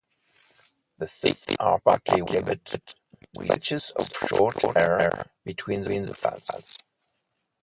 The 0.97 1.07
feet 1.07 1.55
are 1.59 1.77
partly 1.79 2.23
webbed, 2.23 2.71
with 3.35 3.47
patches 3.49 3.91
of 3.91 4.09
short 4.09 4.59
hair 4.75 5.27
between 5.45 5.83
the 5.83 5.91
footpads. 6.15 6.79